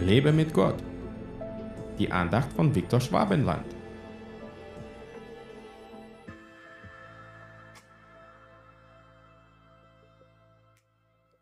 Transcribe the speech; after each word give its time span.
Lebe 0.00 0.32
mit 0.32 0.52
Gott. 0.52 0.82
Die 1.98 2.10
Andacht 2.10 2.52
von 2.52 2.74
Viktor 2.74 3.00
Schwabenland. 3.00 3.64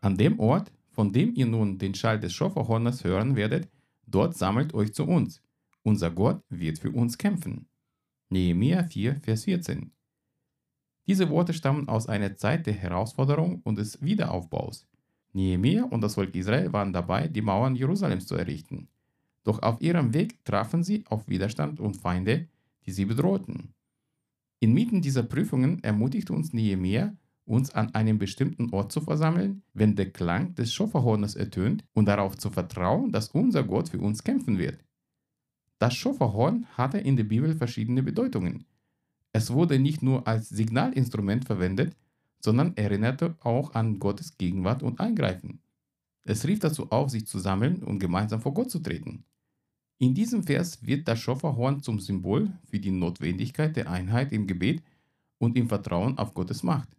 An 0.01 0.15
dem 0.17 0.39
Ort, 0.39 0.71
von 0.91 1.11
dem 1.11 1.33
ihr 1.33 1.47
nun 1.47 1.77
den 1.79 1.95
Schall 1.95 2.19
des 2.19 2.33
Schofferhornes 2.33 3.03
hören 3.03 3.35
werdet, 3.35 3.67
dort 4.05 4.37
sammelt 4.37 4.73
euch 4.73 4.93
zu 4.93 5.05
uns. 5.05 5.41
Unser 5.81 6.11
Gott 6.11 6.41
wird 6.49 6.77
für 6.77 6.91
uns 6.91 7.17
kämpfen. 7.17 7.67
Nehemiah 8.29 8.83
4, 8.83 9.19
Vers 9.21 9.45
14. 9.45 9.91
Diese 11.07 11.29
Worte 11.29 11.53
stammen 11.53 11.89
aus 11.89 12.07
einer 12.07 12.35
Zeit 12.35 12.67
der 12.67 12.73
Herausforderung 12.73 13.61
und 13.63 13.77
des 13.77 14.01
Wiederaufbaus. 14.01 14.87
Nehemiah 15.33 15.85
und 15.85 16.01
das 16.01 16.15
Volk 16.15 16.35
Israel 16.35 16.71
waren 16.71 16.93
dabei, 16.93 17.27
die 17.27 17.41
Mauern 17.41 17.75
Jerusalems 17.75 18.27
zu 18.27 18.35
errichten. 18.35 18.87
Doch 19.43 19.61
auf 19.61 19.81
ihrem 19.81 20.13
Weg 20.13 20.43
trafen 20.45 20.83
sie 20.83 21.03
auf 21.07 21.27
Widerstand 21.27 21.79
und 21.79 21.97
Feinde, 21.97 22.47
die 22.85 22.91
sie 22.91 23.05
bedrohten. 23.05 23.73
Inmitten 24.59 25.01
dieser 25.01 25.23
Prüfungen 25.23 25.83
ermutigte 25.83 26.31
uns 26.33 26.53
Nehemiah, 26.53 27.13
uns 27.45 27.71
an 27.71 27.93
einem 27.93 28.17
bestimmten 28.17 28.73
Ort 28.73 28.91
zu 28.91 29.01
versammeln, 29.01 29.63
wenn 29.73 29.95
der 29.95 30.11
Klang 30.11 30.55
des 30.55 30.73
Schofferhornes 30.73 31.35
ertönt 31.35 31.83
und 31.93 32.05
darauf 32.05 32.37
zu 32.37 32.49
vertrauen, 32.49 33.11
dass 33.11 33.29
unser 33.29 33.63
Gott 33.63 33.89
für 33.89 33.99
uns 33.99 34.23
kämpfen 34.23 34.57
wird. 34.57 34.79
Das 35.79 35.95
Schofferhorn 35.95 36.65
hatte 36.77 36.99
in 36.99 37.17
der 37.17 37.25
Bibel 37.25 37.55
verschiedene 37.55 38.03
Bedeutungen. 38.03 38.65
Es 39.33 39.51
wurde 39.51 39.79
nicht 39.79 40.01
nur 40.01 40.25
als 40.27 40.47
Signalinstrument 40.47 41.43
verwendet, 41.43 41.97
sondern 42.43 42.75
erinnerte 42.75 43.37
auch 43.39 43.73
an 43.73 43.99
Gottes 43.99 44.37
Gegenwart 44.37 44.83
und 44.83 44.99
Eingreifen. 44.99 45.61
Es 46.23 46.45
rief 46.45 46.59
dazu 46.59 46.91
auf, 46.91 47.09
sich 47.09 47.25
zu 47.25 47.39
sammeln 47.39 47.83
und 47.83 47.99
gemeinsam 47.99 48.41
vor 48.41 48.53
Gott 48.53 48.69
zu 48.69 48.79
treten. 48.79 49.25
In 49.97 50.13
diesem 50.13 50.43
Vers 50.43 50.85
wird 50.85 51.07
das 51.07 51.19
Schofferhorn 51.19 51.81
zum 51.81 51.99
Symbol 51.99 52.51
für 52.65 52.79
die 52.79 52.91
Notwendigkeit 52.91 53.75
der 53.75 53.89
Einheit 53.89 54.31
im 54.31 54.47
Gebet 54.47 54.83
und 55.37 55.57
im 55.57 55.69
Vertrauen 55.69 56.17
auf 56.17 56.33
Gottes 56.33 56.63
Macht. 56.63 56.89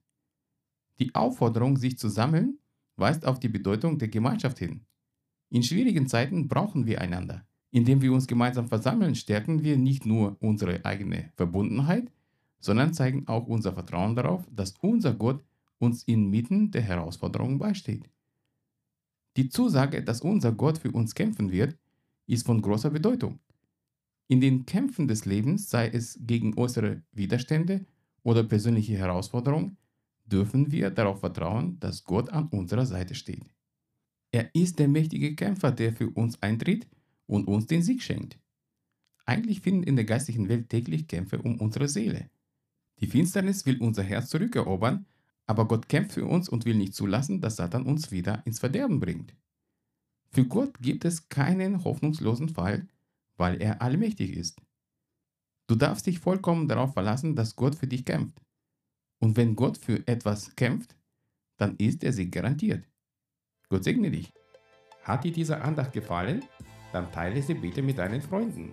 Die 0.98 1.14
Aufforderung, 1.14 1.76
sich 1.76 1.98
zu 1.98 2.08
sammeln, 2.08 2.58
weist 2.96 3.26
auf 3.26 3.40
die 3.40 3.48
Bedeutung 3.48 3.98
der 3.98 4.08
Gemeinschaft 4.08 4.58
hin. 4.58 4.86
In 5.50 5.62
schwierigen 5.62 6.06
Zeiten 6.06 6.48
brauchen 6.48 6.86
wir 6.86 7.00
einander. 7.00 7.46
Indem 7.70 8.00
wir 8.00 8.12
uns 8.12 8.26
gemeinsam 8.26 8.68
versammeln, 8.68 9.14
stärken 9.14 9.64
wir 9.64 9.76
nicht 9.76 10.06
nur 10.06 10.36
unsere 10.40 10.84
eigene 10.84 11.32
Verbundenheit, 11.34 12.12
sondern 12.64 12.94
zeigen 12.94 13.28
auch 13.28 13.46
unser 13.46 13.72
Vertrauen 13.74 14.16
darauf, 14.16 14.46
dass 14.50 14.74
unser 14.80 15.12
Gott 15.12 15.44
uns 15.78 16.02
inmitten 16.04 16.70
der 16.70 16.82
Herausforderungen 16.82 17.58
beisteht. 17.58 18.08
Die 19.36 19.48
Zusage, 19.48 20.02
dass 20.02 20.22
unser 20.22 20.52
Gott 20.52 20.78
für 20.78 20.90
uns 20.92 21.14
kämpfen 21.14 21.50
wird, 21.50 21.76
ist 22.26 22.46
von 22.46 22.62
großer 22.62 22.90
Bedeutung. 22.90 23.40
In 24.28 24.40
den 24.40 24.64
Kämpfen 24.64 25.06
des 25.08 25.26
Lebens, 25.26 25.68
sei 25.68 25.88
es 25.88 26.18
gegen 26.22 26.56
äußere 26.56 27.02
Widerstände 27.12 27.84
oder 28.22 28.42
persönliche 28.44 28.96
Herausforderungen, 28.96 29.76
dürfen 30.24 30.72
wir 30.72 30.90
darauf 30.90 31.20
vertrauen, 31.20 31.78
dass 31.80 32.04
Gott 32.04 32.30
an 32.30 32.48
unserer 32.48 32.86
Seite 32.86 33.14
steht. 33.14 33.44
Er 34.32 34.48
ist 34.54 34.78
der 34.78 34.88
mächtige 34.88 35.34
Kämpfer, 35.34 35.70
der 35.70 35.92
für 35.92 36.08
uns 36.08 36.40
eintritt 36.42 36.88
und 37.26 37.46
uns 37.46 37.66
den 37.66 37.82
Sieg 37.82 38.02
schenkt. 38.02 38.38
Eigentlich 39.26 39.60
finden 39.60 39.82
in 39.82 39.96
der 39.96 40.06
geistigen 40.06 40.48
Welt 40.48 40.70
täglich 40.70 41.06
Kämpfe 41.08 41.42
um 41.42 41.60
unsere 41.60 41.88
Seele. 41.88 42.30
Die 43.04 43.10
Finsternis 43.10 43.66
will 43.66 43.82
unser 43.82 44.02
Herz 44.02 44.30
zurückerobern, 44.30 45.04
aber 45.44 45.68
Gott 45.68 45.90
kämpft 45.90 46.12
für 46.12 46.24
uns 46.24 46.48
und 46.48 46.64
will 46.64 46.74
nicht 46.74 46.94
zulassen, 46.94 47.42
dass 47.42 47.56
Satan 47.56 47.84
uns 47.84 48.10
wieder 48.10 48.40
ins 48.46 48.60
Verderben 48.60 48.98
bringt. 48.98 49.36
Für 50.30 50.46
Gott 50.46 50.78
gibt 50.80 51.04
es 51.04 51.28
keinen 51.28 51.84
hoffnungslosen 51.84 52.48
Fall, 52.48 52.88
weil 53.36 53.60
er 53.60 53.82
allmächtig 53.82 54.34
ist. 54.34 54.58
Du 55.66 55.74
darfst 55.74 56.06
dich 56.06 56.18
vollkommen 56.18 56.66
darauf 56.66 56.94
verlassen, 56.94 57.36
dass 57.36 57.56
Gott 57.56 57.74
für 57.74 57.86
dich 57.86 58.06
kämpft. 58.06 58.40
Und 59.18 59.36
wenn 59.36 59.54
Gott 59.54 59.76
für 59.76 60.08
etwas 60.08 60.56
kämpft, 60.56 60.96
dann 61.58 61.76
ist 61.76 62.02
der 62.02 62.14
Sieg 62.14 62.32
garantiert. 62.32 62.88
Gott 63.68 63.84
segne 63.84 64.10
dich. 64.10 64.32
Hat 65.02 65.24
dir 65.24 65.32
diese 65.32 65.60
Andacht 65.60 65.92
gefallen? 65.92 66.42
Dann 66.90 67.12
teile 67.12 67.42
sie 67.42 67.52
bitte 67.52 67.82
mit 67.82 67.98
deinen 67.98 68.22
Freunden. 68.22 68.72